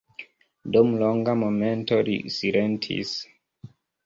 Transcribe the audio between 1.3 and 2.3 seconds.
momento li